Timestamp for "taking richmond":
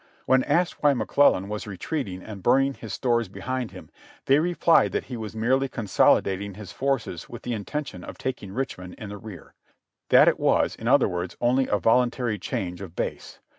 8.17-8.95